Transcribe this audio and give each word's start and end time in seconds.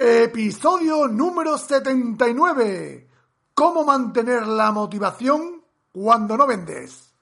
Episodio 0.00 1.08
número 1.08 1.58
79. 1.58 3.08
¿Cómo 3.52 3.82
mantener 3.84 4.46
la 4.46 4.70
motivación 4.70 5.64
cuando 5.90 6.36
no 6.36 6.46
vendes? 6.46 7.12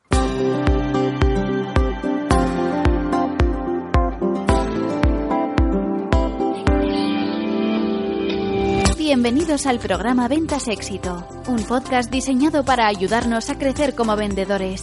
Bienvenidos 8.98 9.65
al 9.65 9.79
programa 9.79 10.29
Ventas 10.29 10.69
Éxito, 10.69 11.27
un 11.48 11.65
podcast 11.65 12.11
diseñado 12.11 12.62
para 12.62 12.89
ayudarnos 12.89 13.48
a 13.48 13.56
crecer 13.56 13.95
como 13.95 14.17
vendedores. 14.17 14.83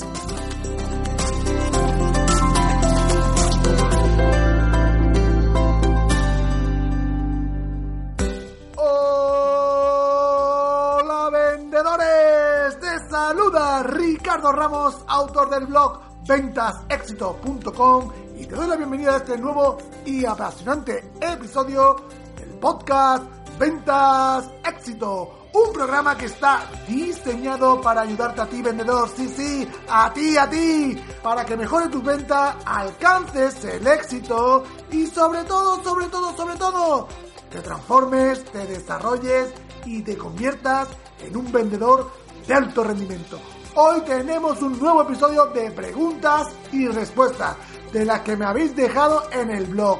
Ramos, 14.51 14.97
autor 15.07 15.49
del 15.49 15.65
blog 15.65 15.99
ventasexito.com 16.27 18.11
y 18.37 18.45
te 18.45 18.55
doy 18.55 18.67
la 18.67 18.75
bienvenida 18.75 19.13
a 19.13 19.17
este 19.17 19.37
nuevo 19.37 19.77
y 20.05 20.25
apasionante 20.25 21.11
episodio 21.21 21.95
del 22.37 22.49
podcast 22.59 23.23
Ventas 23.57 24.49
Éxito. 24.65 25.47
Un 25.53 25.73
programa 25.73 26.17
que 26.17 26.25
está 26.25 26.61
diseñado 26.87 27.81
para 27.81 28.01
ayudarte 28.01 28.41
a 28.41 28.45
ti, 28.45 28.61
vendedor, 28.61 29.09
sí, 29.15 29.27
sí, 29.27 29.67
a 29.89 30.11
ti, 30.13 30.37
a 30.37 30.49
ti, 30.49 31.01
para 31.21 31.45
que 31.45 31.57
mejore 31.57 31.89
tus 31.89 32.03
ventas, 32.03 32.55
alcances 32.65 33.63
el 33.65 33.85
éxito 33.85 34.63
y 34.91 35.07
sobre 35.07 35.43
todo, 35.43 35.83
sobre 35.83 36.07
todo, 36.07 36.35
sobre 36.35 36.55
todo, 36.55 37.07
te 37.49 37.59
transformes, 37.59 38.45
te 38.45 38.65
desarrolles 38.65 39.53
y 39.85 40.01
te 40.01 40.17
conviertas 40.17 40.87
en 41.19 41.35
un 41.35 41.51
vendedor 41.51 42.11
de 42.47 42.53
alto 42.53 42.83
rendimiento. 42.83 43.39
Hoy 43.73 44.01
tenemos 44.01 44.61
un 44.61 44.77
nuevo 44.77 45.03
episodio 45.03 45.45
de 45.45 45.71
preguntas 45.71 46.49
y 46.73 46.89
respuestas 46.89 47.55
de 47.93 48.03
las 48.03 48.19
que 48.19 48.35
me 48.35 48.43
habéis 48.43 48.75
dejado 48.75 49.23
en 49.31 49.49
el 49.49 49.65
blog. 49.65 49.99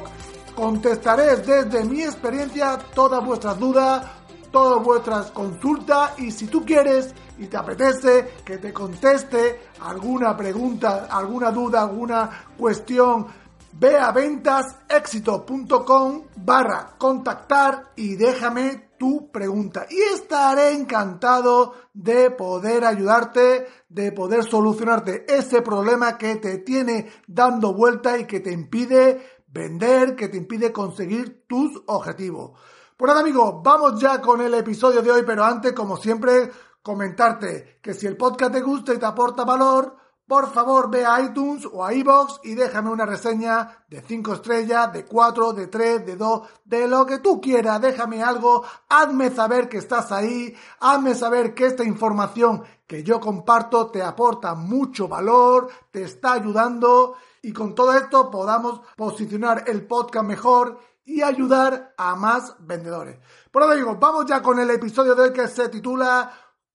Contestaré 0.54 1.36
desde 1.36 1.82
mi 1.84 2.02
experiencia 2.02 2.78
todas 2.94 3.24
vuestras 3.24 3.58
dudas, 3.58 4.04
todas 4.50 4.84
vuestras 4.84 5.30
consultas 5.30 6.18
y 6.18 6.30
si 6.30 6.48
tú 6.48 6.66
quieres 6.66 7.14
y 7.38 7.46
te 7.46 7.56
apetece 7.56 8.34
que 8.44 8.58
te 8.58 8.74
conteste 8.74 9.62
alguna 9.80 10.36
pregunta, 10.36 11.06
alguna 11.10 11.50
duda, 11.50 11.80
alguna 11.80 12.44
cuestión, 12.58 13.26
ve 13.72 13.98
a 13.98 14.12
ventasexito.com 14.12 16.24
barra 16.36 16.90
contactar 16.98 17.84
y 17.96 18.16
déjame 18.16 18.91
tu 19.02 19.32
pregunta. 19.32 19.84
Y 19.90 20.00
estaré 20.14 20.74
encantado 20.74 21.74
de 21.92 22.30
poder 22.30 22.84
ayudarte, 22.84 23.66
de 23.88 24.12
poder 24.12 24.44
solucionarte 24.44 25.26
ese 25.26 25.60
problema 25.60 26.16
que 26.16 26.36
te 26.36 26.58
tiene 26.58 27.10
dando 27.26 27.74
vuelta 27.74 28.16
y 28.16 28.26
que 28.26 28.38
te 28.38 28.52
impide 28.52 29.40
vender, 29.48 30.14
que 30.14 30.28
te 30.28 30.36
impide 30.36 30.70
conseguir 30.70 31.48
tus 31.48 31.82
objetivos. 31.86 32.52
Pues 32.96 33.08
nada 33.08 33.22
amigos, 33.22 33.56
vamos 33.64 34.00
ya 34.00 34.20
con 34.20 34.40
el 34.40 34.54
episodio 34.54 35.02
de 35.02 35.10
hoy, 35.10 35.24
pero 35.26 35.42
antes, 35.42 35.72
como 35.72 35.96
siempre, 35.96 36.52
comentarte 36.80 37.80
que 37.82 37.94
si 37.94 38.06
el 38.06 38.16
podcast 38.16 38.52
te 38.52 38.60
gusta 38.60 38.94
y 38.94 38.98
te 38.98 39.06
aporta 39.06 39.42
valor, 39.42 39.96
por 40.26 40.50
favor 40.52 40.90
ve 40.90 41.04
a 41.04 41.20
iTunes 41.20 41.66
o 41.70 41.84
a 41.84 41.92
iBox 41.92 42.40
y 42.44 42.54
déjame 42.54 42.90
una 42.90 43.04
reseña 43.04 43.84
de 43.88 44.00
5 44.00 44.34
estrellas, 44.34 44.92
de 44.92 45.04
4, 45.04 45.52
de 45.52 45.66
3, 45.66 46.06
de 46.06 46.16
2, 46.16 46.48
de 46.64 46.88
lo 46.88 47.04
que 47.04 47.18
tú 47.18 47.40
quieras. 47.40 47.80
Déjame 47.80 48.22
algo, 48.22 48.64
hazme 48.88 49.30
saber 49.30 49.68
que 49.68 49.78
estás 49.78 50.12
ahí, 50.12 50.54
hazme 50.80 51.14
saber 51.14 51.54
que 51.54 51.66
esta 51.66 51.84
información 51.84 52.62
que 52.86 53.02
yo 53.02 53.20
comparto 53.20 53.90
te 53.90 54.02
aporta 54.02 54.54
mucho 54.54 55.08
valor, 55.08 55.68
te 55.90 56.04
está 56.04 56.32
ayudando 56.32 57.16
y 57.42 57.52
con 57.52 57.74
todo 57.74 57.92
esto 57.94 58.30
podamos 58.30 58.80
posicionar 58.96 59.64
el 59.66 59.86
podcast 59.86 60.26
mejor 60.26 60.78
y 61.04 61.22
ayudar 61.22 61.94
a 61.98 62.14
más 62.14 62.54
vendedores. 62.60 63.18
Por 63.50 63.66
lo 63.66 63.74
digo, 63.74 63.96
vamos 63.96 64.26
ya 64.26 64.40
con 64.40 64.58
el 64.60 64.70
episodio 64.70 65.14
de 65.14 65.22
hoy 65.22 65.32
que 65.32 65.48
se 65.48 65.68
titula 65.68 66.32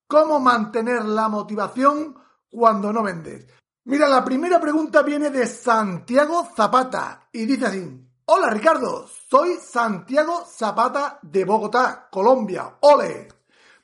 ¿Cómo 0.07 0.39
mantener 0.39 1.03
la 1.05 1.27
motivación 1.27 2.15
cuando 2.49 2.91
no 2.91 3.03
vendes? 3.03 3.45
Mira, 3.85 4.07
la 4.09 4.23
primera 4.23 4.59
pregunta 4.59 5.01
viene 5.01 5.29
de 5.29 5.47
Santiago 5.47 6.47
Zapata 6.55 7.29
y 7.31 7.45
dice 7.45 7.65
así. 7.67 8.03
Hola 8.25 8.49
Ricardo, 8.49 9.07
soy 9.29 9.55
Santiago 9.55 10.43
Zapata 10.45 11.19
de 11.21 11.45
Bogotá, 11.45 12.09
Colombia. 12.11 12.75
¡Ole! 12.81 13.29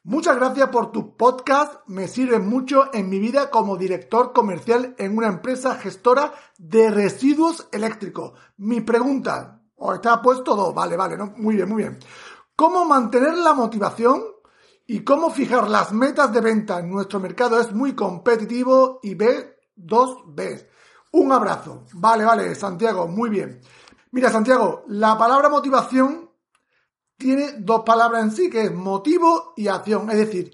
Muchas 0.03 0.35
gracias 0.35 0.67
por 0.67 0.91
tu 0.91 1.15
podcast, 1.15 1.87
me 1.87 2.09
sirve 2.09 2.37
mucho 2.37 2.93
en 2.93 3.09
mi 3.09 3.19
vida 3.19 3.49
como 3.49 3.77
director 3.77 4.33
comercial 4.33 4.95
en 4.97 5.17
una 5.17 5.27
empresa 5.27 5.75
gestora 5.75 6.33
de 6.57 6.91
residuos 6.91 7.69
eléctricos. 7.71 8.33
Mi 8.57 8.81
pregunta, 8.81 9.61
¿o 9.75 9.93
está 9.93 10.21
puesto 10.21 10.43
todo? 10.43 10.73
Vale, 10.73 10.97
vale, 10.97 11.15
¿no? 11.15 11.33
muy 11.37 11.55
bien, 11.55 11.69
muy 11.69 11.83
bien. 11.83 11.99
¿Cómo 12.53 12.83
mantener 12.83 13.37
la 13.37 13.53
motivación 13.53 14.21
y 14.93 15.03
cómo 15.03 15.31
fijar 15.31 15.71
las 15.71 15.91
metas 15.91 16.31
de 16.31 16.39
venta 16.39 16.77
en 16.77 16.91
nuestro 16.91 17.19
mercado 17.19 17.59
es 17.59 17.73
muy 17.73 17.95
competitivo 17.95 18.99
y 19.01 19.15
ve 19.15 19.57
dos 19.75 20.19
Bs. 20.27 20.67
Un 21.13 21.31
abrazo. 21.31 21.85
Vale, 21.93 22.23
vale, 22.23 22.53
Santiago, 22.53 23.07
muy 23.07 23.31
bien. 23.31 23.59
Mira, 24.11 24.29
Santiago, 24.29 24.83
la 24.89 25.17
palabra 25.17 25.49
motivación 25.49 26.29
tiene 27.17 27.53
dos 27.57 27.81
palabras 27.83 28.21
en 28.21 28.31
sí, 28.33 28.51
que 28.51 28.65
es 28.65 28.71
motivo 28.71 29.55
y 29.57 29.67
acción. 29.67 30.11
Es 30.11 30.17
decir, 30.17 30.53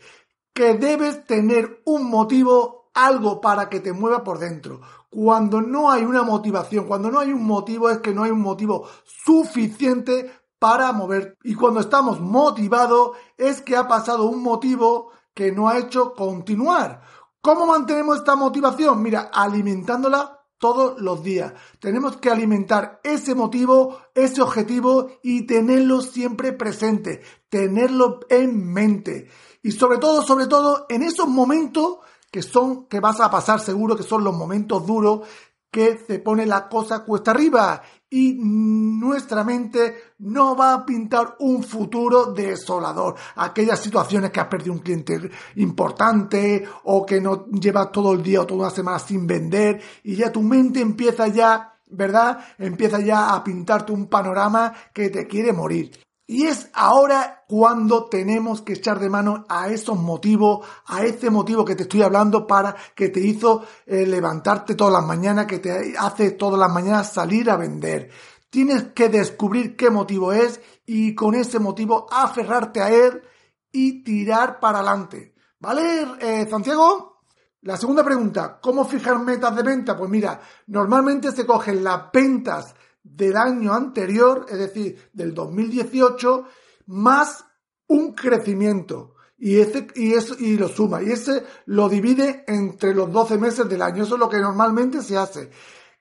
que 0.53 0.75
debes 0.75 1.25
tener 1.25 1.81
un 1.83 2.09
motivo, 2.09 2.91
algo 2.93 3.41
para 3.41 3.67
que 3.67 3.81
te 3.81 3.91
mueva 3.91 4.23
por 4.23 4.39
dentro. 4.39 4.79
Cuando 5.09 5.59
no 5.59 5.91
hay 5.91 6.05
una 6.05 6.23
motivación, 6.23 6.87
cuando 6.87 7.11
no 7.11 7.19
hay 7.19 7.33
un 7.33 7.43
motivo, 7.43 7.89
es 7.89 7.97
que 7.97 8.13
no 8.13 8.23
hay 8.23 8.31
un 8.31 8.41
motivo 8.41 8.87
suficiente 9.03 10.31
para 10.59 10.91
mover. 10.91 11.37
Y 11.43 11.55
cuando 11.55 11.79
estamos 11.79 12.19
motivados, 12.19 13.11
es 13.37 13.61
que 13.61 13.75
ha 13.75 13.87
pasado 13.87 14.25
un 14.25 14.43
motivo 14.43 15.11
que 15.33 15.51
no 15.51 15.69
ha 15.69 15.79
hecho 15.79 16.13
continuar. 16.13 17.01
¿Cómo 17.41 17.65
mantenemos 17.65 18.17
esta 18.17 18.35
motivación? 18.35 19.01
Mira, 19.01 19.31
alimentándola 19.33 20.39
todos 20.57 20.99
los 21.01 21.23
días. 21.23 21.53
Tenemos 21.79 22.17
que 22.17 22.29
alimentar 22.29 22.99
ese 23.03 23.33
motivo, 23.33 23.97
ese 24.13 24.41
objetivo 24.41 25.09
y 25.23 25.47
tenerlo 25.47 26.01
siempre 26.01 26.51
presente, 26.51 27.21
tenerlo 27.47 28.19
en 28.29 28.71
mente. 28.71 29.29
Y 29.63 29.71
sobre 29.71 29.97
todo, 29.97 30.21
sobre 30.21 30.47
todo, 30.47 30.85
en 30.89 31.01
esos 31.01 31.27
momentos 31.27 31.99
que 32.29 32.43
son, 32.43 32.85
que 32.85 32.99
vas 32.99 33.19
a 33.21 33.31
pasar 33.31 33.59
seguro 33.59 33.95
que 33.95 34.03
son 34.03 34.23
los 34.23 34.35
momentos 34.35 34.85
duros, 34.85 35.27
que 35.71 35.97
se 35.97 36.19
pone 36.19 36.45
la 36.45 36.67
cosa 36.67 37.03
cuesta 37.03 37.31
arriba 37.31 37.81
y 38.09 38.33
nuestra 38.39 39.43
mente 39.43 40.13
no 40.19 40.55
va 40.55 40.73
a 40.73 40.85
pintar 40.85 41.35
un 41.39 41.63
futuro 41.63 42.33
desolador. 42.33 43.15
Aquellas 43.35 43.79
situaciones 43.79 44.31
que 44.31 44.39
has 44.39 44.47
perdido 44.47 44.73
un 44.73 44.79
cliente 44.79 45.29
importante 45.55 46.67
o 46.85 47.05
que 47.05 47.21
no 47.21 47.45
llevas 47.47 47.91
todo 47.91 48.13
el 48.13 48.23
día 48.23 48.41
o 48.41 48.47
toda 48.47 48.61
una 48.61 48.69
semana 48.71 48.99
sin 48.99 49.27
vender 49.27 49.81
y 50.03 50.15
ya 50.15 50.31
tu 50.31 50.41
mente 50.41 50.81
empieza 50.81 51.27
ya, 51.27 51.79
¿verdad? 51.87 52.39
Empieza 52.57 52.99
ya 52.99 53.33
a 53.35 53.43
pintarte 53.43 53.91
un 53.91 54.07
panorama 54.07 54.73
que 54.91 55.09
te 55.09 55.27
quiere 55.27 55.53
morir. 55.53 55.91
Y 56.29 56.45
es 56.45 56.69
ahora 56.73 57.43
cuando 57.47 58.05
tenemos 58.05 58.61
que 58.61 58.73
echar 58.73 58.99
de 58.99 59.09
mano 59.09 59.45
a 59.49 59.69
esos 59.69 59.97
motivos, 59.97 60.63
a 60.85 61.03
ese 61.03 61.31
motivo 61.31 61.65
que 61.65 61.73
te 61.73 61.83
estoy 61.83 62.03
hablando 62.03 62.45
para 62.45 62.75
que 62.93 63.09
te 63.09 63.19
hizo 63.19 63.63
eh, 63.87 64.05
levantarte 64.05 64.75
todas 64.75 64.93
las 64.93 65.07
mañanas, 65.07 65.47
que 65.47 65.57
te 65.57 65.95
hace 65.97 66.29
todas 66.33 66.59
las 66.59 66.71
mañanas 66.71 67.11
salir 67.11 67.49
a 67.49 67.57
vender. 67.57 68.11
Tienes 68.47 68.89
que 68.93 69.09
descubrir 69.09 69.75
qué 69.75 69.89
motivo 69.89 70.31
es 70.31 70.61
y 70.85 71.15
con 71.15 71.33
ese 71.33 71.57
motivo 71.57 72.05
aferrarte 72.11 72.79
a 72.83 72.91
él 72.91 73.23
y 73.71 74.03
tirar 74.03 74.59
para 74.59 74.81
adelante. 74.81 75.33
¿Vale, 75.59 75.81
eh, 76.19 76.47
Santiago? 76.47 77.23
La 77.61 77.75
segunda 77.75 78.03
pregunta, 78.03 78.59
¿cómo 78.61 78.85
fijar 78.85 79.17
metas 79.17 79.55
de 79.55 79.63
venta? 79.63 79.97
Pues 79.97 80.11
mira, 80.11 80.39
normalmente 80.67 81.31
se 81.31 81.47
cogen 81.47 81.83
las 81.83 82.11
ventas 82.13 82.75
del 83.03 83.37
año 83.37 83.73
anterior, 83.73 84.45
es 84.49 84.57
decir, 84.57 85.09
del 85.13 85.33
2018, 85.33 86.45
más 86.87 87.45
un 87.87 88.13
crecimiento. 88.13 89.15
Y, 89.37 89.59
ese, 89.59 89.87
y, 89.95 90.13
eso, 90.13 90.35
y 90.37 90.57
lo 90.57 90.67
suma. 90.67 91.01
Y 91.01 91.11
ese 91.11 91.43
lo 91.65 91.87
divide 91.87 92.43
entre 92.47 92.93
los 92.93 93.11
12 93.11 93.37
meses 93.37 93.69
del 93.69 93.81
año. 93.81 94.03
Eso 94.03 94.15
es 94.15 94.19
lo 94.19 94.29
que 94.29 94.39
normalmente 94.39 95.01
se 95.01 95.17
hace. 95.17 95.49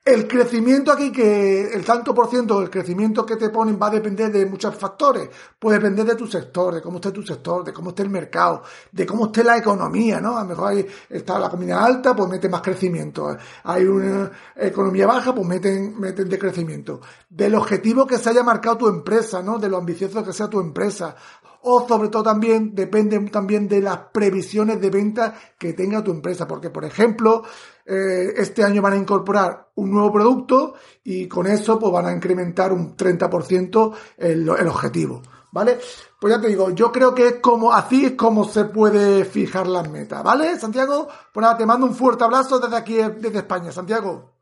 El 0.08 0.26
crecimiento 0.26 0.90
aquí, 0.90 1.12
que 1.12 1.70
el 1.70 1.84
tanto 1.84 2.14
por 2.14 2.30
ciento 2.30 2.58
del 2.58 2.70
crecimiento 2.70 3.26
que 3.26 3.36
te 3.36 3.50
ponen 3.50 3.78
va 3.78 3.88
a 3.88 3.90
depender 3.90 4.32
de 4.32 4.46
muchos 4.46 4.74
factores. 4.74 5.28
Puede 5.58 5.76
depender 5.76 6.06
de 6.06 6.14
tu 6.14 6.26
sector, 6.26 6.74
de 6.74 6.80
cómo 6.80 6.96
esté 6.96 7.10
tu 7.12 7.22
sector, 7.22 7.62
de 7.62 7.74
cómo 7.74 7.90
esté 7.90 8.04
el 8.04 8.08
mercado, 8.08 8.62
de 8.90 9.04
cómo 9.04 9.26
esté 9.26 9.44
la 9.44 9.58
economía, 9.58 10.18
¿no? 10.18 10.38
A 10.38 10.44
lo 10.44 10.48
mejor 10.48 10.86
está 11.10 11.38
la 11.38 11.50
comunidad 11.50 11.84
alta, 11.84 12.16
pues 12.16 12.26
mete 12.26 12.48
más 12.48 12.62
crecimiento. 12.62 13.36
Hay 13.64 13.84
una 13.84 14.30
economía 14.56 15.06
baja, 15.06 15.34
pues 15.34 15.46
meten, 15.46 16.00
meten 16.00 16.26
de 16.26 16.38
crecimiento. 16.38 17.02
Del 17.28 17.54
objetivo 17.54 18.06
que 18.06 18.16
se 18.16 18.30
haya 18.30 18.42
marcado 18.42 18.78
tu 18.78 18.88
empresa, 18.88 19.42
¿no? 19.42 19.58
De 19.58 19.68
lo 19.68 19.76
ambicioso 19.76 20.24
que 20.24 20.32
sea 20.32 20.48
tu 20.48 20.58
empresa 20.58 21.14
o 21.62 21.86
sobre 21.86 22.08
todo 22.08 22.22
también 22.22 22.74
depende 22.74 23.18
también 23.30 23.68
de 23.68 23.80
las 23.80 23.98
previsiones 24.12 24.80
de 24.80 24.90
venta 24.90 25.34
que 25.58 25.72
tenga 25.72 26.02
tu 26.02 26.10
empresa, 26.10 26.46
porque 26.46 26.70
por 26.70 26.84
ejemplo, 26.84 27.42
eh, 27.84 28.34
este 28.36 28.64
año 28.64 28.82
van 28.82 28.94
a 28.94 28.96
incorporar 28.96 29.70
un 29.74 29.90
nuevo 29.90 30.12
producto 30.12 30.74
y 31.04 31.26
con 31.26 31.46
eso 31.46 31.78
pues 31.78 31.92
van 31.92 32.06
a 32.06 32.12
incrementar 32.12 32.72
un 32.72 32.96
30% 32.96 33.94
el, 34.18 34.48
el 34.48 34.68
objetivo. 34.68 35.22
¿Vale? 35.50 35.78
Pues 36.20 36.34
ya 36.34 36.40
te 36.40 36.48
digo, 36.48 36.70
yo 36.70 36.92
creo 36.92 37.14
que 37.14 37.26
es 37.26 37.34
como, 37.36 37.72
así 37.72 38.04
es 38.04 38.12
como 38.12 38.44
se 38.44 38.66
puede 38.66 39.24
fijar 39.24 39.66
las 39.66 39.88
metas, 39.88 40.22
¿vale, 40.22 40.58
Santiago? 40.58 41.08
Pues 41.32 41.42
nada, 41.42 41.56
te 41.56 41.64
mando 41.64 41.86
un 41.86 41.94
fuerte 41.94 42.24
abrazo 42.24 42.58
desde 42.58 42.76
aquí, 42.76 42.96
desde 42.96 43.38
España, 43.38 43.72
Santiago. 43.72 44.34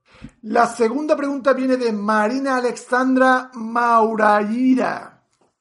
La 0.42 0.66
segunda 0.66 1.16
pregunta 1.16 1.52
viene 1.52 1.76
de 1.76 1.92
Marina 1.92 2.56
Alexandra 2.56 3.50
Maurayira. 3.54 5.15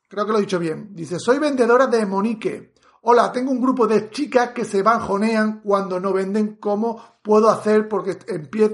Creo 0.07 0.25
que 0.25 0.31
lo 0.31 0.37
he 0.37 0.41
dicho 0.41 0.59
bien. 0.59 0.89
Dice, 0.93 1.19
soy 1.19 1.39
vendedora 1.39 1.87
de 1.87 2.05
Monique. 2.05 2.73
Hola, 3.07 3.31
tengo 3.31 3.51
un 3.51 3.61
grupo 3.61 3.85
de 3.85 4.09
chicas 4.09 4.49
que 4.49 4.65
se 4.65 4.81
bajonean 4.81 5.61
cuando 5.61 5.99
no 5.99 6.11
venden. 6.11 6.55
¿Cómo 6.55 7.19
puedo 7.21 7.49
hacer? 7.49 7.87
Porque 7.87 8.17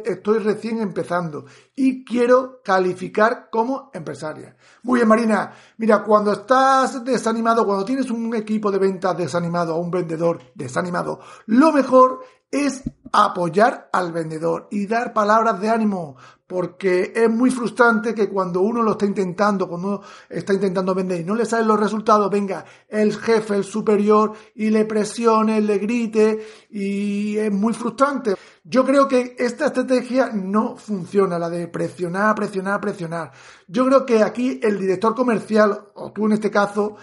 estoy 0.06 0.39
recién 0.39 0.80
empezando 0.80 1.45
y 1.75 2.04
quiero 2.06 2.62
calificar 2.63 3.50
como 3.50 3.92
empresaria. 3.94 4.56
Muy 4.83 5.00
bien, 5.00 5.07
Marina. 5.07 5.51
Mira, 5.78 6.04
cuando 6.04 6.31
estás 6.31 7.04
desanimado, 7.04 7.66
cuando 7.66 7.84
tienes 7.86 8.10
un 8.10 8.34
equipo 8.36 8.72
de 8.72 8.80
ventas 8.80 9.18
desanimado 9.18 9.75
o 9.75 9.81
un 9.81 9.92
vendedor 9.92 10.39
desanimado, 10.56 11.19
lo 11.48 11.72
mejor 11.74 12.22
es 12.51 12.83
apoyar 13.13 13.89
al 13.92 14.12
vendedor 14.12 14.68
y 14.71 14.86
dar 14.88 15.13
palabras 15.13 15.59
de 15.59 15.69
ánimo, 15.69 16.15
porque 16.48 17.13
es 17.15 17.30
muy 17.30 17.50
frustrante 17.50 18.13
que 18.13 18.30
cuando 18.30 18.62
uno 18.62 18.83
lo 18.83 18.92
está 18.92 19.06
intentando, 19.06 19.68
cuando 19.69 20.01
está 20.30 20.53
intentando 20.53 20.94
vender 20.94 21.21
y 21.21 21.24
no 21.24 21.36
le 21.36 21.45
salen 21.45 21.68
los 21.68 21.80
resultados, 21.80 22.30
venga 22.30 22.65
el 22.89 23.15
jefe, 23.18 23.56
el 23.56 23.63
superior 23.63 24.33
y 24.56 24.69
le 24.69 24.86
presione, 24.86 25.62
le 25.62 25.77
grite 25.77 26.45
y 26.69 27.38
es 27.38 27.51
muy 27.51 27.74
frustrante. 27.74 28.36
Yo 28.63 28.86
creo 28.86 29.07
que 29.07 29.36
esta 29.39 29.68
estrategia 29.68 30.30
no 30.33 30.75
funciona, 30.75 31.39
la 31.39 31.50
de 31.50 31.68
presionar, 31.68 32.36
presionar, 32.36 32.81
presionar. 32.81 33.31
Yo 33.68 33.86
creo 33.86 34.06
que 34.06 34.21
aquí 34.21 34.59
el 34.62 34.77
director 34.77 35.15
comercial, 35.15 35.86
o 35.95 36.12
tú 36.12 36.25
en 36.25 36.33
este 36.33 36.51
caso, 36.51 36.98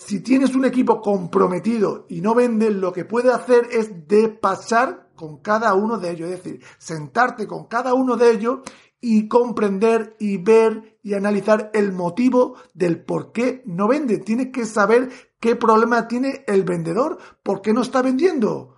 si 0.00 0.20
tienes 0.20 0.54
un 0.54 0.64
equipo 0.64 1.02
comprometido 1.02 2.06
y 2.08 2.22
no 2.22 2.34
vendes, 2.34 2.74
lo 2.74 2.90
que 2.90 3.04
puede 3.04 3.30
hacer 3.30 3.68
es 3.70 4.08
de 4.08 4.30
pasar 4.30 5.10
con 5.14 5.42
cada 5.42 5.74
uno 5.74 5.98
de 5.98 6.10
ellos, 6.10 6.30
es 6.30 6.42
decir, 6.42 6.64
sentarte 6.78 7.46
con 7.46 7.66
cada 7.66 7.92
uno 7.92 8.16
de 8.16 8.30
ellos 8.30 8.60
y 8.98 9.28
comprender 9.28 10.16
y 10.18 10.38
ver 10.38 10.98
y 11.02 11.12
analizar 11.12 11.70
el 11.74 11.92
motivo 11.92 12.56
del 12.72 13.04
por 13.04 13.30
qué 13.32 13.62
no 13.66 13.88
vende. 13.88 14.18
Tienes 14.18 14.48
que 14.52 14.64
saber 14.64 15.10
qué 15.38 15.54
problema 15.54 16.08
tiene 16.08 16.44
el 16.46 16.64
vendedor, 16.64 17.18
por 17.42 17.60
qué 17.60 17.74
no 17.74 17.82
está 17.82 18.00
vendiendo. 18.00 18.76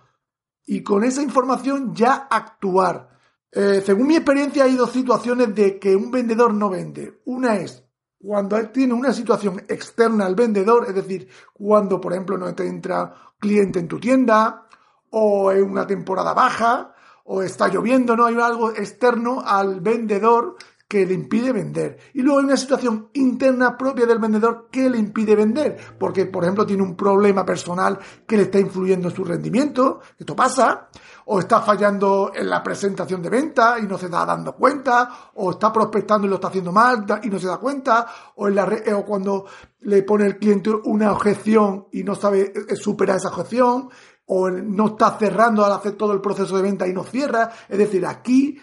Y 0.65 0.83
con 0.83 1.05
esa 1.05 1.21
información 1.21 1.95
ya 1.95 2.27
actuar. 2.29 3.17
Eh, 3.49 3.81
según 3.85 4.07
mi 4.07 4.17
experiencia 4.17 4.65
hay 4.65 4.75
dos 4.75 4.91
situaciones 4.91 5.55
de 5.55 5.79
que 5.79 5.95
un 5.95 6.11
vendedor 6.11 6.53
no 6.53 6.69
vende. 6.69 7.21
Una 7.23 7.55
es 7.55 7.82
cuando 8.23 8.57
tiene 8.69 8.93
una 8.93 9.11
situación 9.11 9.63
externa 9.67 10.25
al 10.25 10.33
vendedor, 10.33 10.85
es 10.87 10.95
decir, 10.95 11.27
cuando 11.51 11.99
por 11.99 12.13
ejemplo 12.13 12.37
no 12.37 12.55
te 12.55 12.65
entra 12.65 13.13
cliente 13.37 13.79
en 13.79 13.87
tu 13.89 13.99
tienda 13.99 14.65
o 15.09 15.51
en 15.51 15.69
una 15.69 15.85
temporada 15.85 16.33
baja, 16.33 16.95
o 17.25 17.43
está 17.43 17.67
lloviendo, 17.67 18.15
¿no? 18.15 18.25
Hay 18.25 18.35
algo 18.35 18.71
externo 18.71 19.43
al 19.45 19.81
vendedor 19.81 20.55
que 20.87 21.05
le 21.05 21.13
impide 21.13 21.51
vender. 21.51 21.97
Y 22.13 22.21
luego 22.21 22.39
hay 22.39 22.45
una 22.45 22.57
situación 22.57 23.09
interna 23.13 23.77
propia 23.77 24.05
del 24.05 24.19
vendedor 24.19 24.69
que 24.71 24.89
le 24.89 24.97
impide 24.97 25.35
vender, 25.35 25.77
porque 25.99 26.25
por 26.25 26.43
ejemplo 26.43 26.65
tiene 26.65 26.83
un 26.83 26.95
problema 26.95 27.45
personal 27.45 27.99
que 28.25 28.37
le 28.37 28.43
está 28.43 28.59
influyendo 28.59 29.09
en 29.09 29.15
su 29.15 29.25
rendimiento, 29.25 29.99
esto 30.17 30.35
pasa, 30.35 30.89
o 31.25 31.39
está 31.39 31.61
fallando 31.61 32.31
en 32.33 32.49
la 32.49 32.61
presentación 32.61 33.21
de 33.21 33.29
venta 33.29 33.77
y 33.79 33.83
no 33.83 33.97
se 33.97 34.09
da 34.09 34.25
dando 34.25 34.55
cuenta, 34.55 35.31
o 35.35 35.51
está 35.51 35.71
prospectando 35.71 36.27
y 36.27 36.29
lo 36.29 36.35
está 36.35 36.47
haciendo 36.47 36.71
mal 36.71 37.05
y 37.23 37.29
no 37.29 37.39
se 37.39 37.47
da 37.47 37.57
cuenta, 37.57 38.07
o, 38.35 38.47
en 38.47 38.55
la 38.55 38.69
o 38.95 39.05
cuando 39.05 39.45
le 39.81 40.03
pone 40.03 40.25
el 40.25 40.37
cliente 40.37 40.69
una 40.69 41.11
objeción 41.11 41.87
y 41.91 42.03
no 42.03 42.15
sabe 42.15 42.53
eh, 42.69 42.75
superar 42.75 43.17
esa 43.17 43.29
objeción, 43.29 43.89
o 44.25 44.49
no 44.49 44.87
está 44.87 45.17
cerrando 45.17 45.65
al 45.65 45.73
hacer 45.73 45.93
todo 45.93 46.13
el 46.13 46.21
proceso 46.21 46.55
de 46.55 46.63
venta 46.63 46.87
y 46.87 46.93
no 46.93 47.03
cierra. 47.03 47.51
Es 47.67 47.77
decir, 47.77 48.05
aquí 48.05 48.57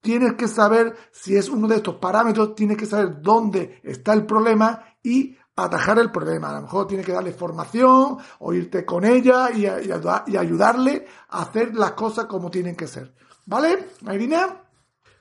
tienes 0.00 0.34
que 0.34 0.48
saber 0.48 0.96
si 1.12 1.36
es 1.36 1.48
uno 1.48 1.68
de 1.68 1.76
estos 1.76 1.96
parámetros, 1.96 2.54
tienes 2.54 2.76
que 2.76 2.86
saber 2.86 3.20
dónde 3.20 3.80
está 3.84 4.12
el 4.12 4.26
problema 4.26 4.82
y 5.02 5.36
atajar 5.56 5.98
el 5.98 6.10
problema. 6.10 6.50
A 6.50 6.54
lo 6.54 6.62
mejor 6.62 6.86
tienes 6.86 7.06
que 7.06 7.12
darle 7.12 7.32
formación 7.32 8.18
o 8.38 8.52
irte 8.52 8.84
con 8.84 9.04
ella 9.04 9.50
y, 9.50 9.66
ayudarle 9.66 11.06
a 11.28 11.42
hacer 11.42 11.74
las 11.74 11.92
cosas 11.92 12.26
como 12.26 12.50
tienen 12.50 12.76
que 12.76 12.86
ser. 12.86 13.14
¿Vale, 13.46 13.90
Marina? 14.02 14.62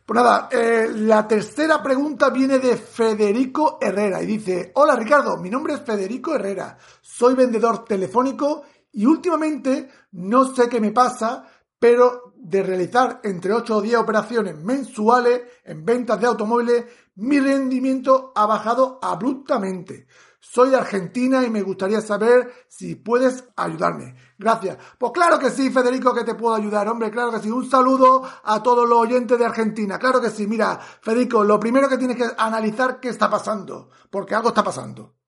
Pues 0.06 0.24
nada, 0.24 0.50
eh, 0.52 0.90
la 0.92 1.28
tercera 1.28 1.84
pregunta 1.84 2.32
viene 2.32 2.58
de 2.58 2.78
Federico 2.78 3.78
Herrera 3.80 4.24
y 4.24 4.26
dice, 4.26 4.72
hola 4.74 4.96
Ricardo, 4.96 5.38
mi 5.38 5.52
nombre 5.52 5.76
es 5.76 5.82
Federico 5.82 6.34
Herrera, 6.34 6.76
soy 7.00 7.36
vendedor 7.36 7.86
telefónico 7.86 8.64
y 8.92 9.06
últimamente, 9.06 9.88
no 10.14 10.46
sé 10.46 10.68
qué 10.68 10.82
me 10.82 10.92
pasa, 10.92 11.46
pero 11.78 12.34
de 12.36 12.64
realizar 12.64 13.22
entre 13.24 13.54
8 13.54 13.78
o 13.78 13.82
10 13.82 13.98
operaciones 13.98 14.56
mensuales 14.58 15.42
en 15.64 15.86
ventas 15.86 16.20
de 16.20 16.26
automóviles, 16.26 16.86
mi 17.20 17.40
rendimiento 17.40 18.32
ha 18.36 18.46
bajado 18.46 19.00
abruptamente. 19.02 20.08
Soy 20.40 20.70
de 20.70 20.78
Argentina 20.78 21.44
y 21.44 21.50
me 21.50 21.62
gustaría 21.62 22.02
saber 22.02 22.52
si 22.68 22.96
puedes 22.96 23.44
ayudarme. 23.56 24.16
Gracias. 24.38 24.78
Pues 24.98 25.12
claro 25.12 25.38
que 25.38 25.50
sí, 25.50 25.70
Federico, 25.70 26.14
que 26.14 26.24
te 26.24 26.36
puedo 26.36 26.56
ayudar, 26.56 26.88
hombre, 26.88 27.12
claro 27.12 27.32
que 27.32 27.40
sí. 27.40 27.52
Un 27.52 27.70
saludo 27.70 28.24
a 28.44 28.64
todos 28.64 28.88
los 28.88 28.98
oyentes 29.00 29.38
de 29.38 29.46
Argentina. 29.46 30.00
Claro 30.00 30.22
que 30.22 30.30
sí. 30.30 30.48
Mira, 30.48 30.80
Federico, 30.80 31.44
lo 31.44 31.60
primero 31.60 31.88
que 31.90 31.98
tienes 31.98 32.18
que 32.18 32.28
analizar 32.38 33.00
qué 33.00 33.10
está 33.10 33.30
pasando, 33.30 33.90
porque 34.10 34.34
algo 34.34 34.50
está 34.50 34.64
pasando 34.64 35.20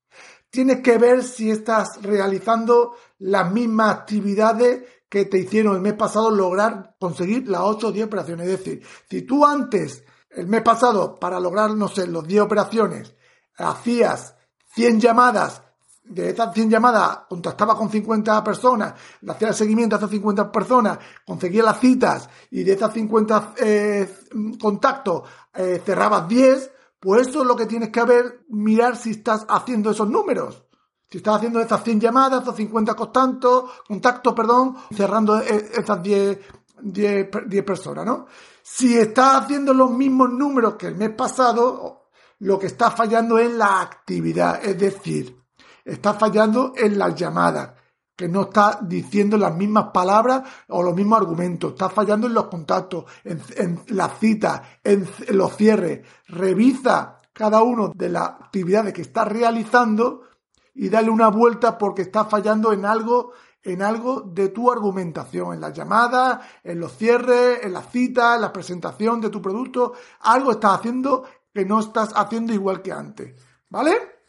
tienes 0.51 0.81
que 0.81 0.97
ver 0.97 1.23
si 1.23 1.49
estás 1.49 2.01
realizando 2.03 2.93
las 3.19 3.51
mismas 3.51 3.95
actividades 3.95 4.83
que 5.09 5.25
te 5.25 5.39
hicieron 5.39 5.75
el 5.75 5.81
mes 5.81 5.93
pasado 5.93 6.29
lograr 6.29 6.95
conseguir 6.99 7.47
las 7.47 7.61
8 7.61 7.87
o 7.87 7.91
10 7.91 8.05
operaciones. 8.05 8.47
Es 8.47 8.59
decir, 8.59 8.81
si 9.09 9.23
tú 9.23 9.45
antes, 9.45 10.03
el 10.35 10.47
mes 10.47 10.61
pasado, 10.61 11.19
para 11.19 11.39
lograr, 11.39 11.71
no 11.71 11.87
sé, 11.87 12.07
los 12.07 12.25
10 12.25 12.41
operaciones, 12.41 13.15
hacías 13.57 14.35
100 14.73 14.99
llamadas, 14.99 15.61
de 16.03 16.29
esas 16.29 16.53
100 16.53 16.69
llamadas 16.69 17.19
contactabas 17.29 17.75
con 17.75 17.89
50 17.89 18.43
personas, 18.43 18.93
le 19.21 19.31
hacías 19.31 19.51
el 19.51 19.57
seguimiento 19.57 19.95
a 19.95 19.99
esas 19.99 20.09
50 20.09 20.51
personas, 20.51 20.99
conseguías 21.25 21.65
las 21.65 21.79
citas 21.79 22.29
y 22.49 22.63
de 22.63 22.73
esas 22.73 22.93
50 22.93 23.53
eh, 23.57 24.09
contactos 24.59 25.23
eh, 25.53 25.81
cerrabas 25.85 26.27
10, 26.27 26.71
pues 26.99 27.27
eso 27.27 27.41
es 27.41 27.47
lo 27.47 27.55
que 27.55 27.65
tienes 27.65 27.89
que 27.89 28.03
ver, 28.03 28.45
mirar 28.49 28.95
si 28.95 29.11
estás 29.11 29.45
haciendo 29.49 29.91
esos 29.91 30.09
números. 30.09 30.63
Si 31.09 31.17
estás 31.17 31.37
haciendo 31.37 31.59
esas 31.59 31.83
100 31.83 31.99
llamadas, 31.99 32.43
esos 32.43 32.55
50 32.55 32.93
contactos, 32.93 33.71
contactos, 33.85 34.33
perdón, 34.33 34.77
cerrando 34.95 35.41
e, 35.41 35.71
esas 35.75 36.01
10, 36.01 36.39
10, 36.81 37.29
10 37.47 37.63
personas, 37.63 38.05
¿no? 38.05 38.27
Si 38.61 38.97
estás 38.97 39.43
haciendo 39.43 39.73
los 39.73 39.91
mismos 39.91 40.29
números 40.31 40.75
que 40.75 40.87
el 40.87 40.95
mes 40.95 41.11
pasado, 41.11 42.09
lo 42.39 42.57
que 42.59 42.67
está 42.67 42.91
fallando 42.91 43.37
es 43.37 43.51
la 43.51 43.81
actividad, 43.81 44.63
es 44.63 44.77
decir, 44.77 45.37
está 45.83 46.13
fallando 46.13 46.73
en 46.75 46.97
las 46.97 47.15
llamadas, 47.15 47.71
que 48.15 48.27
no 48.27 48.43
está 48.43 48.79
diciendo 48.81 49.37
las 49.37 49.55
mismas 49.55 49.85
palabras 49.93 50.43
o 50.69 50.83
los 50.83 50.95
mismos 50.95 51.19
argumentos, 51.19 51.71
está 51.71 51.89
fallando 51.89 52.27
en 52.27 52.33
los 52.33 52.47
contactos, 52.47 53.05
en, 53.23 53.79
las 53.87 54.19
citas, 54.19 54.61
en, 54.83 55.07
en 55.27 55.37
los 55.37 55.55
cierres. 55.55 56.05
Revisa 56.27 57.17
cada 57.33 57.63
uno 57.63 57.91
de 57.95 58.09
las 58.09 58.29
actividades 58.29 58.93
que 58.93 59.01
está 59.01 59.25
realizando 59.25 60.23
y 60.73 60.89
dale 60.89 61.09
una 61.09 61.29
vuelta 61.29 61.77
porque 61.77 62.03
está 62.03 62.25
fallando 62.25 62.73
en 62.73 62.85
algo 62.85 63.33
en 63.63 63.81
algo 63.81 64.21
de 64.21 64.49
tu 64.49 64.71
argumentación, 64.71 65.53
en 65.53 65.61
las 65.61 65.73
llamadas, 65.73 66.39
en 66.63 66.79
los 66.79 66.97
cierres, 66.97 67.59
en 67.63 67.73
las 67.73 67.91
citas, 67.91 68.35
en 68.35 68.41
la 68.41 68.53
presentación 68.53 69.21
de 69.21 69.29
tu 69.29 69.41
producto. 69.41 69.93
Algo 70.21 70.51
estás 70.51 70.79
haciendo 70.79 71.25
que 71.53 71.65
no 71.65 71.79
estás 71.79 72.11
haciendo 72.15 72.53
igual 72.53 72.81
que 72.81 72.91
antes. 72.91 73.35
¿Vale? 73.69 74.21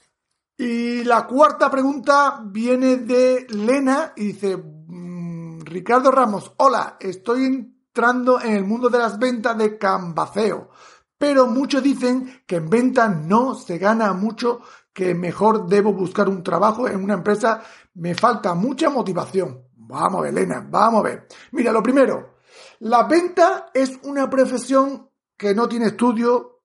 Y 0.57 1.03
la 1.05 1.27
cuarta 1.27 1.71
pregunta 1.71 2.41
viene 2.45 2.99
de 2.99 3.47
Lena 3.51 4.12
y 4.17 4.27
dice, 4.27 4.57
mm, 4.57 5.61
Ricardo 5.62 6.11
Ramos, 6.11 6.53
hola, 6.59 6.97
estoy 7.01 7.47
entrando 7.47 8.41
en 8.41 8.53
el 8.55 8.65
mundo 8.65 8.89
de 8.89 8.99
las 8.99 9.19
ventas 9.19 9.57
de 9.59 9.79
Cambaceo, 9.79 10.71
pero 11.19 11.47
muchos 11.47 11.83
dicen 11.83 12.43
que 12.47 12.57
en 12.57 12.69
ventas 12.69 13.17
no 13.25 13.55
se 13.55 13.79
gana 13.79 14.12
mucho, 14.12 14.61
que 14.92 15.14
mejor 15.14 15.66
debo 15.66 15.92
buscar 15.92 16.28
un 16.28 16.42
trabajo 16.42 16.88
en 16.88 17.02
una 17.02 17.14
empresa 17.14 17.62
me 17.94 18.14
falta 18.14 18.54
mucha 18.54 18.90
motivación. 18.90 19.64
Vamos 19.75 20.20
a 20.20 20.22
ver, 20.22 20.32
Elena, 20.32 20.66
vamos 20.68 21.00
a 21.00 21.08
ver. 21.08 21.26
Mira, 21.52 21.72
lo 21.72 21.82
primero, 21.82 22.37
la 22.80 23.04
venta 23.04 23.70
es 23.72 23.99
una 24.04 24.28
profesión 24.28 25.08
que 25.37 25.54
no 25.54 25.68
tiene 25.68 25.87
estudio, 25.87 26.62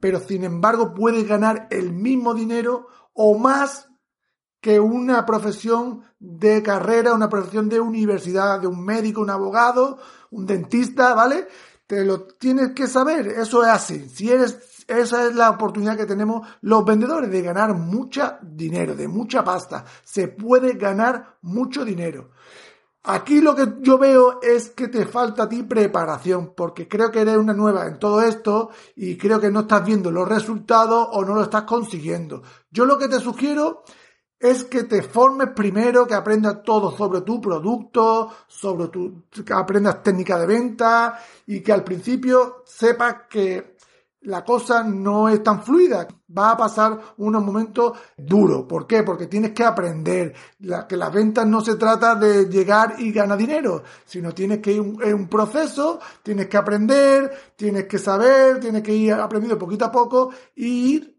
pero 0.00 0.20
sin 0.20 0.44
embargo 0.44 0.94
puedes 0.94 1.26
ganar 1.26 1.68
el 1.70 1.92
mismo 1.92 2.34
dinero 2.34 2.88
o 3.12 3.38
más 3.38 3.88
que 4.60 4.78
una 4.78 5.24
profesión 5.24 6.04
de 6.18 6.62
carrera, 6.62 7.14
una 7.14 7.28
profesión 7.28 7.68
de 7.68 7.80
universidad, 7.80 8.60
de 8.60 8.66
un 8.66 8.84
médico, 8.84 9.22
un 9.22 9.30
abogado, 9.30 9.98
un 10.30 10.46
dentista, 10.46 11.14
¿vale? 11.14 11.48
Te 11.86 12.04
lo 12.04 12.22
tienes 12.22 12.72
que 12.72 12.86
saber, 12.86 13.26
eso 13.28 13.62
es 13.62 13.68
así. 13.68 14.08
Si 14.08 14.30
eres 14.30 14.58
esa 14.90 15.26
es 15.26 15.34
la 15.34 15.50
oportunidad 15.50 15.96
que 15.96 16.06
tenemos 16.06 16.46
los 16.62 16.84
vendedores 16.84 17.30
de 17.30 17.42
ganar 17.42 17.74
mucha 17.74 18.38
dinero, 18.42 18.94
de 18.94 19.06
mucha 19.06 19.44
pasta. 19.44 19.84
Se 20.02 20.28
puede 20.28 20.72
ganar 20.74 21.36
mucho 21.42 21.84
dinero. 21.84 22.30
Aquí 23.02 23.40
lo 23.40 23.54
que 23.54 23.76
yo 23.80 23.96
veo 23.96 24.40
es 24.42 24.70
que 24.70 24.88
te 24.88 25.06
falta 25.06 25.44
a 25.44 25.48
ti 25.48 25.62
preparación, 25.62 26.52
porque 26.54 26.86
creo 26.86 27.10
que 27.10 27.20
eres 27.20 27.38
una 27.38 27.54
nueva 27.54 27.86
en 27.86 27.98
todo 27.98 28.20
esto 28.20 28.70
y 28.94 29.16
creo 29.16 29.40
que 29.40 29.50
no 29.50 29.60
estás 29.60 29.86
viendo 29.86 30.10
los 30.10 30.28
resultados 30.28 31.08
o 31.12 31.24
no 31.24 31.34
lo 31.34 31.44
estás 31.44 31.62
consiguiendo. 31.62 32.42
Yo 32.70 32.84
lo 32.84 32.98
que 32.98 33.08
te 33.08 33.18
sugiero 33.18 33.84
es 34.38 34.64
que 34.64 34.84
te 34.84 35.02
formes 35.02 35.50
primero, 35.54 36.06
que 36.06 36.14
aprendas 36.14 36.62
todo 36.62 36.94
sobre 36.94 37.20
tu 37.20 37.40
producto, 37.40 38.30
sobre 38.46 38.88
tu, 38.88 39.24
que 39.30 39.52
aprendas 39.52 40.02
técnica 40.02 40.38
de 40.38 40.46
venta 40.46 41.18
y 41.46 41.60
que 41.60 41.72
al 41.72 41.84
principio 41.84 42.62
sepas 42.66 43.16
que 43.28 43.76
la 44.22 44.44
cosa 44.44 44.82
no 44.82 45.28
es 45.28 45.42
tan 45.42 45.62
fluida. 45.62 46.06
Va 46.36 46.52
a 46.52 46.56
pasar 46.56 47.14
unos 47.16 47.42
momentos 47.42 47.98
duros. 48.16 48.64
¿Por 48.68 48.86
qué? 48.86 49.02
Porque 49.02 49.26
tienes 49.26 49.52
que 49.52 49.64
aprender. 49.64 50.34
que 50.88 50.96
las 50.96 51.12
ventas 51.12 51.46
no 51.46 51.60
se 51.60 51.76
trata 51.76 52.14
de 52.14 52.46
llegar 52.46 52.96
y 52.98 53.12
ganar 53.12 53.38
dinero, 53.38 53.82
sino 54.04 54.32
tienes 54.32 54.58
que 54.58 54.72
ir 54.72 54.82
en 55.02 55.14
un 55.14 55.28
proceso, 55.28 55.98
tienes 56.22 56.48
que 56.48 56.56
aprender, 56.56 57.30
tienes 57.56 57.86
que 57.86 57.98
saber, 57.98 58.60
tienes 58.60 58.82
que 58.82 58.94
ir 58.94 59.12
aprendiendo 59.14 59.58
poquito 59.58 59.86
a 59.86 59.92
poco 59.92 60.30
e 60.54 60.66
ir 60.66 61.16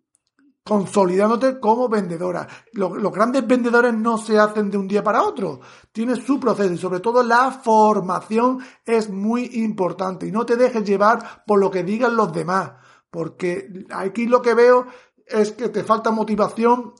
consolidándote 0.63 1.59
como 1.59 1.89
vendedora. 1.89 2.47
Los, 2.73 2.95
los, 2.97 3.11
grandes 3.11 3.45
vendedores 3.47 3.95
no 3.95 4.19
se 4.19 4.37
hacen 4.37 4.69
de 4.69 4.77
un 4.77 4.87
día 4.87 5.03
para 5.03 5.23
otro. 5.23 5.59
Tienes 5.91 6.19
su 6.19 6.39
proceso 6.39 6.71
y 6.71 6.77
sobre 6.77 6.99
todo 6.99 7.23
la 7.23 7.51
formación 7.51 8.59
es 8.85 9.09
muy 9.09 9.49
importante. 9.55 10.27
Y 10.27 10.31
no 10.31 10.45
te 10.45 10.55
dejes 10.55 10.83
llevar 10.83 11.43
por 11.47 11.59
lo 11.59 11.71
que 11.71 11.83
digan 11.83 12.15
los 12.15 12.31
demás 12.31 12.73
porque 13.11 13.85
aquí 13.91 14.25
lo 14.25 14.41
que 14.41 14.53
veo 14.53 14.87
es 15.27 15.51
que 15.51 15.69
te 15.69 15.83
falta 15.83 16.11
motivación, 16.11 16.93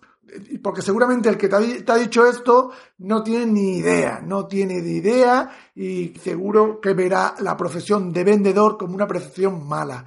porque 0.61 0.81
seguramente 0.81 1.29
el 1.29 1.37
que 1.37 1.49
te 1.49 1.55
ha, 1.91 1.95
dicho 1.97 2.25
esto 2.25 2.71
no 2.99 3.23
tiene 3.23 3.45
ni 3.47 3.77
idea, 3.77 4.21
no 4.21 4.45
tiene 4.47 4.81
ni 4.81 4.97
idea 4.97 5.49
y 5.75 6.13
seguro 6.21 6.79
que 6.79 6.93
verá 6.93 7.35
la 7.39 7.57
profesión 7.57 8.13
de 8.13 8.23
vendedor 8.23 8.77
como 8.77 8.93
una 8.95 9.07
profesión 9.07 9.67
mala. 9.67 10.05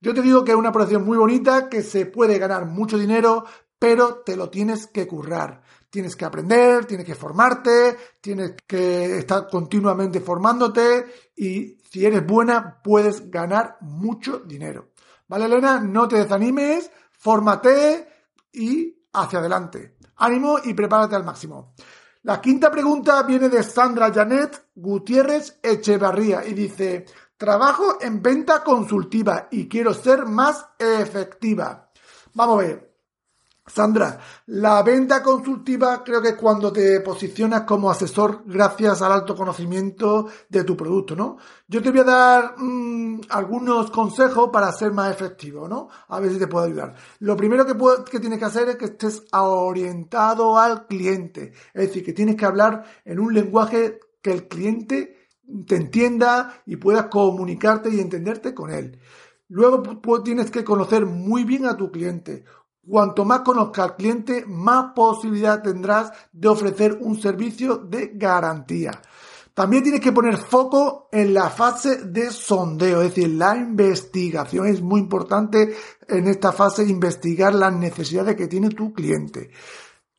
Yo 0.00 0.14
te 0.14 0.22
digo 0.22 0.44
que 0.44 0.52
es 0.52 0.56
una 0.56 0.72
profesión 0.72 1.04
muy 1.04 1.18
bonita, 1.18 1.68
que 1.68 1.82
se 1.82 2.06
puede 2.06 2.38
ganar 2.38 2.66
mucho 2.66 2.98
dinero, 2.98 3.44
pero 3.78 4.22
te 4.24 4.36
lo 4.36 4.50
tienes 4.50 4.86
que 4.86 5.06
currar. 5.06 5.62
Tienes 5.90 6.16
que 6.16 6.24
aprender, 6.24 6.84
tienes 6.84 7.06
que 7.06 7.14
formarte, 7.14 7.96
tienes 8.20 8.54
que 8.66 9.18
estar 9.18 9.48
continuamente 9.48 10.20
formándote 10.20 11.06
y 11.34 11.78
si 11.90 12.04
eres 12.04 12.26
buena 12.26 12.82
puedes 12.82 13.30
ganar 13.30 13.78
mucho 13.80 14.40
dinero. 14.40 14.90
¿Vale, 15.28 15.46
Elena? 15.46 15.80
No 15.80 16.06
te 16.06 16.16
desanimes, 16.16 16.90
fórmate 17.10 18.08
y 18.52 19.06
hacia 19.12 19.40
adelante. 19.40 19.96
Ánimo 20.16 20.58
y 20.62 20.74
prepárate 20.74 21.16
al 21.16 21.24
máximo. 21.24 21.74
La 22.22 22.40
quinta 22.40 22.70
pregunta 22.70 23.22
viene 23.22 23.48
de 23.48 23.62
Sandra 23.62 24.12
Janet 24.12 24.70
Gutiérrez 24.74 25.58
Echevarría 25.62 26.44
y 26.44 26.54
dice, 26.54 27.06
trabajo 27.36 27.98
en 28.00 28.22
venta 28.22 28.64
consultiva 28.64 29.48
y 29.50 29.68
quiero 29.68 29.94
ser 29.94 30.26
más 30.26 30.66
efectiva. 30.78 31.90
Vamos 32.34 32.58
a 32.58 32.66
ver. 32.66 32.85
Sandra, 33.68 34.20
la 34.46 34.80
venta 34.84 35.24
consultiva 35.24 36.04
creo 36.04 36.22
que 36.22 36.28
es 36.28 36.34
cuando 36.36 36.72
te 36.72 37.00
posicionas 37.00 37.62
como 37.62 37.90
asesor 37.90 38.44
gracias 38.46 39.02
al 39.02 39.10
alto 39.10 39.34
conocimiento 39.34 40.28
de 40.48 40.62
tu 40.62 40.76
producto, 40.76 41.16
¿no? 41.16 41.36
Yo 41.66 41.82
te 41.82 41.90
voy 41.90 42.00
a 42.00 42.04
dar 42.04 42.54
mm, 42.58 43.22
algunos 43.28 43.90
consejos 43.90 44.50
para 44.52 44.70
ser 44.70 44.92
más 44.92 45.10
efectivo, 45.10 45.66
¿no? 45.66 45.88
A 46.06 46.20
ver 46.20 46.32
si 46.32 46.38
te 46.38 46.46
puedo 46.46 46.64
ayudar. 46.64 46.94
Lo 47.18 47.36
primero 47.36 47.66
que, 47.66 48.20
tienes 48.20 48.38
que 48.38 48.44
hacer 48.44 48.68
es 48.68 48.76
que 48.76 48.84
estés 48.84 49.24
orientado 49.32 50.56
al 50.58 50.86
cliente, 50.86 51.52
es 51.74 51.88
decir, 51.88 52.04
que 52.04 52.12
tienes 52.12 52.36
que 52.36 52.46
hablar 52.46 52.84
en 53.04 53.18
un 53.18 53.34
lenguaje 53.34 53.98
que 54.22 54.30
el 54.30 54.46
cliente 54.46 55.28
te 55.66 55.74
entienda 55.74 56.62
y 56.66 56.76
puedas 56.76 57.06
comunicarte 57.06 57.90
y 57.90 57.98
entenderte 57.98 58.54
con 58.54 58.70
él. 58.70 59.00
Luego 59.48 59.82
tienes 60.22 60.50
que 60.50 60.64
conocer 60.64 61.06
muy 61.06 61.44
bien 61.44 61.66
a 61.66 61.76
tu 61.76 61.90
cliente. 61.90 62.44
Cuanto 62.88 63.24
más 63.24 63.40
conozca 63.40 63.82
al 63.82 63.96
cliente, 63.96 64.44
más 64.46 64.92
posibilidad 64.94 65.60
tendrás 65.62 66.12
de 66.32 66.48
ofrecer 66.48 66.98
un 67.00 67.20
servicio 67.20 67.78
de 67.78 68.12
garantía. 68.14 68.92
También 69.54 69.82
tienes 69.82 70.02
que 70.02 70.12
poner 70.12 70.36
foco 70.36 71.08
en 71.10 71.32
la 71.32 71.48
fase 71.48 72.04
de 72.04 72.30
sondeo, 72.30 73.00
es 73.00 73.14
decir, 73.14 73.30
la 73.30 73.56
investigación. 73.56 74.66
Es 74.66 74.82
muy 74.82 75.00
importante 75.00 75.74
en 76.06 76.28
esta 76.28 76.52
fase 76.52 76.84
investigar 76.84 77.54
las 77.54 77.72
necesidades 77.72 78.36
que 78.36 78.48
tiene 78.48 78.68
tu 78.68 78.92
cliente. 78.92 79.50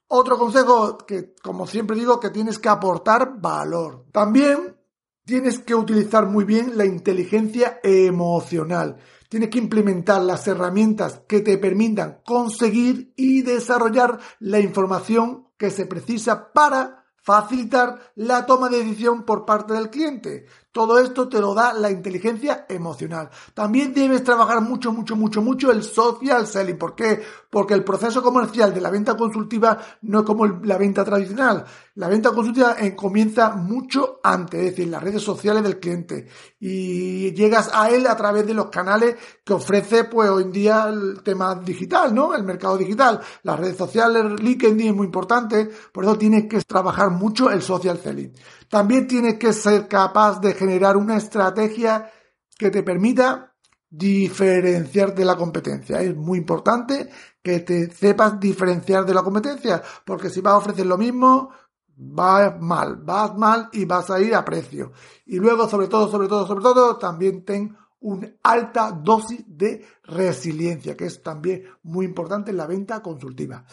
Otro 0.07 0.37
consejo 0.37 0.97
que, 0.97 1.35
como 1.41 1.67
siempre 1.67 1.95
digo, 1.95 2.19
que 2.19 2.31
tienes 2.31 2.59
que 2.59 2.69
aportar 2.69 3.39
valor. 3.39 4.05
También 4.11 4.75
tienes 5.23 5.59
que 5.59 5.75
utilizar 5.75 6.25
muy 6.25 6.43
bien 6.43 6.77
la 6.77 6.85
inteligencia 6.85 7.79
emocional. 7.83 8.97
Tienes 9.29 9.49
que 9.49 9.59
implementar 9.59 10.21
las 10.21 10.47
herramientas 10.47 11.21
que 11.27 11.41
te 11.41 11.57
permitan 11.57 12.21
conseguir 12.25 13.13
y 13.15 13.41
desarrollar 13.41 14.19
la 14.39 14.59
información 14.59 15.47
que 15.57 15.69
se 15.69 15.85
precisa 15.85 16.53
para 16.53 17.05
facilitar 17.27 18.13
la 18.15 18.45
toma 18.45 18.69
de 18.69 18.77
decisión 18.77 19.25
por 19.25 19.45
parte 19.45 19.73
del 19.73 19.89
cliente. 19.89 20.45
Todo 20.71 20.99
esto 20.99 21.27
te 21.27 21.39
lo 21.39 21.53
da 21.53 21.73
la 21.73 21.89
inteligencia 21.89 22.65
emocional. 22.69 23.29
También 23.53 23.93
debes 23.93 24.23
trabajar 24.23 24.61
mucho, 24.61 24.91
mucho, 24.91 25.15
mucho, 25.15 25.41
mucho 25.41 25.71
el 25.71 25.83
social 25.83 26.45
selling. 26.45 26.77
¿Por 26.77 26.93
qué? 26.93 27.21
Porque 27.49 27.73
el 27.73 27.83
proceso 27.83 28.21
comercial 28.21 28.73
de 28.73 28.81
la 28.81 28.91
venta 28.91 29.17
consultiva 29.17 29.79
no 30.03 30.19
es 30.19 30.25
como 30.25 30.45
la 30.45 30.77
venta 30.77 31.03
tradicional. 31.03 31.65
La 31.95 32.07
venta 32.07 32.31
consultiva 32.31 32.75
eh, 32.79 32.95
comienza 32.95 33.55
mucho 33.55 34.19
antes, 34.23 34.59
es 34.59 34.65
decir, 34.71 34.87
las 34.89 35.01
redes 35.01 35.23
sociales 35.23 35.63
del 35.63 35.79
cliente. 35.79 36.27
Y 36.59 37.33
llegas 37.33 37.71
a 37.73 37.89
él 37.89 38.05
a 38.05 38.15
través 38.15 38.45
de 38.45 38.53
los 38.53 38.67
canales 38.67 39.15
que 39.43 39.53
ofrece, 39.53 40.03
pues 40.03 40.29
hoy 40.29 40.43
en 40.43 40.51
día 40.51 40.89
el 40.89 41.23
tema 41.23 41.55
digital, 41.55 42.13
¿no? 42.13 42.35
El 42.35 42.43
mercado 42.43 42.77
digital. 42.77 43.19
Las 43.41 43.59
redes 43.59 43.77
sociales, 43.77 44.39
LinkedIn 44.39 44.89
es 44.89 44.95
muy 44.95 45.05
importante. 45.05 45.69
Por 45.91 46.03
eso 46.03 46.17
tienes 46.17 46.47
que 46.47 46.61
trabajar 46.61 47.09
mucho 47.09 47.49
el 47.49 47.63
social 47.63 47.99
selling. 47.99 48.31
También 48.69 49.07
tienes 49.07 49.35
que 49.35 49.53
ser 49.53 49.87
capaz 49.87 50.39
de 50.41 50.53
generar 50.67 50.97
una 50.97 51.15
estrategia 51.15 52.11
que 52.57 52.69
te 52.69 52.83
permita 52.83 53.55
diferenciar 53.89 55.15
de 55.15 55.23
la 55.23 55.37
competencia. 55.37 56.01
Es 56.01 56.15
muy 56.15 56.39
importante 56.39 57.09
que 57.41 57.61
te 57.61 57.89
sepas 57.89 58.37
diferenciar 58.37 59.05
de 59.05 59.13
la 59.13 59.23
competencia, 59.23 59.81
porque 60.05 60.29
si 60.29 60.41
vas 60.41 60.55
a 60.55 60.57
ofrecer 60.57 60.85
lo 60.85 60.97
mismo, 60.97 61.51
vas 61.95 62.59
mal, 62.59 62.97
vas 62.97 63.35
mal 63.37 63.69
y 63.71 63.85
vas 63.85 64.09
a 64.09 64.19
ir 64.19 64.35
a 64.35 64.43
precio. 64.43 64.91
Y 65.25 65.37
luego, 65.37 65.69
sobre 65.69 65.87
todo, 65.87 66.11
sobre 66.11 66.27
todo, 66.27 66.45
sobre 66.45 66.61
todo, 66.61 66.97
también 66.97 67.45
ten 67.45 67.77
una 68.01 68.27
alta 68.43 68.91
dosis 68.91 69.43
de 69.47 69.85
resiliencia, 70.07 70.95
que 70.95 71.05
es 71.05 71.21
también 71.21 71.63
muy 71.83 72.05
importante 72.05 72.51
en 72.51 72.57
la 72.57 72.65
venta 72.65 73.01
consultiva. 73.01 73.63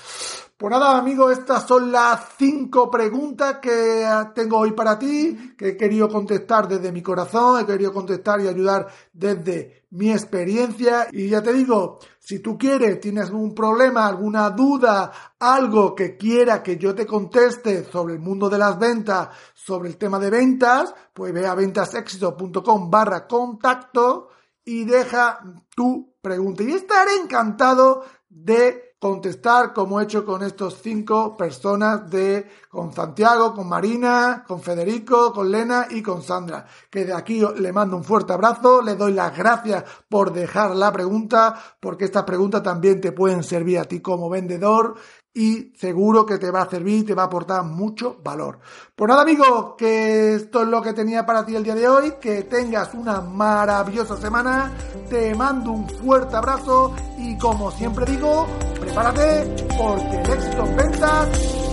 Pues 0.57 0.71
nada, 0.71 0.97
amigo, 0.97 1.31
estas 1.31 1.67
son 1.67 1.91
las 1.91 2.29
cinco 2.39 2.89
preguntas 2.89 3.59
que 3.61 4.07
tengo 4.35 4.59
hoy 4.59 4.73
para 4.73 4.97
ti, 4.99 5.55
que 5.59 5.71
he 5.71 5.77
querido 5.77 6.09
contestar 6.09 6.69
desde 6.69 6.93
mi 6.93 7.03
corazón, 7.03 7.61
he 7.61 7.67
querido 7.67 7.93
contestar 7.93 8.41
y 8.41 8.47
ayudar 8.47 8.87
desde 9.13 9.87
mi 9.91 10.13
experiencia. 10.13 11.09
Y 11.11 11.29
ya 11.29 11.43
te 11.43 11.53
digo, 11.53 11.99
si 12.21 12.39
tú 12.39 12.57
quieres, 12.57 13.01
tienes 13.01 13.31
un 13.31 13.53
problema, 13.53 14.07
alguna 14.07 14.49
duda, 14.51 15.11
algo 15.41 15.93
que 15.93 16.17
quiera 16.17 16.63
que 16.63 16.79
yo 16.79 16.95
te 16.95 17.05
conteste 17.05 17.85
sobre 17.85 18.15
el 18.15 18.21
mundo 18.21 18.49
de 18.49 18.59
las 18.59 18.79
ventas, 18.79 19.31
sobre 19.55 19.89
el 19.89 19.97
tema 19.97 20.21
de 20.21 20.31
ventas, 20.31 20.95
pues 21.13 21.33
ve 21.35 21.47
a 21.47 21.55
ventasexito.com 21.57 22.91
barra 22.91 23.27
contacto 23.27 24.29
y 24.65 24.85
deja 24.85 25.41
tu 25.75 26.15
pregunta. 26.21 26.63
Y 26.63 26.73
estaré 26.73 27.17
encantado 27.23 28.05
de 28.29 28.95
contestar 28.99 29.75
como 29.75 30.01
he 30.01 30.05
hecho 30.05 30.25
con 30.25 30.43
estos 30.43 30.81
cinco 30.83 31.37
personas 31.37 32.09
de 32.09 32.49
con 32.71 32.91
Santiago, 32.91 33.53
con 33.53 33.69
Marina, 33.69 34.45
con 34.49 34.63
Federico, 34.63 35.31
con 35.31 35.51
Lena 35.51 35.89
y 35.91 36.01
con 36.01 36.23
Sandra. 36.23 36.65
Que 36.89 37.05
de 37.05 37.13
aquí 37.13 37.43
le 37.59 37.71
mando 37.71 37.99
un 37.99 38.05
fuerte 38.05 38.33
abrazo, 38.33 38.81
le 38.81 38.97
doy 38.97 39.13
las 39.13 39.37
gracias 39.37 39.85
por 40.09 40.33
dejar 40.33 40.75
la 40.75 40.91
pregunta, 40.91 41.55
porque 41.79 42.07
estas 42.07 42.25
preguntas 42.25 42.63
también 42.63 42.99
te 42.99 43.13
pueden 43.13 43.43
servir 43.43 43.79
a 43.79 43.85
ti 43.85 44.01
como 44.01 44.31
vendedor 44.31 44.95
y 45.35 45.73
seguro 45.77 46.25
que 46.25 46.39
te 46.39 46.51
va 46.51 46.63
a 46.63 46.71
servir 46.71 46.99
y 46.99 47.03
te 47.03 47.15
va 47.15 47.25
a 47.25 47.27
aportar 47.27 47.65
mucho 47.65 48.19
valor. 48.23 48.61
Pues 48.95 49.09
nada 49.09 49.23
amigos, 49.23 49.75
que 49.77 50.37
esto 50.37 50.63
es 50.63 50.69
lo 50.69 50.81
que 50.81 50.93
tenía 50.93 51.27
para 51.27 51.45
ti 51.45 51.57
el 51.57 51.65
día 51.65 51.75
de 51.75 51.89
hoy, 51.89 52.15
que 52.21 52.45
tengas 52.45 52.95
una 52.95 53.21
maravillosa 53.21 54.17
semana, 54.17 54.73
te 55.11 55.35
mando 55.35 55.73
un 55.73 55.89
fuerte 55.89 56.37
abrazo 56.37 56.95
y 57.19 57.37
como 57.37 57.73
siempre 57.73 58.07
digo, 58.07 58.47
prepárate 58.81 59.57
porque 59.77 60.21
el 60.23 60.31
éxito 60.31 60.67
en 60.67 60.77
ventas 60.77 61.29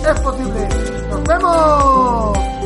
es 0.08 0.20
posible. 0.20 0.68
¡Nos 1.08 1.24
vemos! 1.24 2.61